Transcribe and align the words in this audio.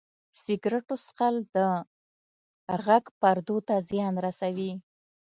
سګرټو 0.41 0.95
څښل 1.03 1.35
د 1.55 1.57
غږ 2.85 3.05
پردو 3.19 3.57
ته 3.67 3.75
زیان 3.89 4.13
رسوي. 4.25 4.71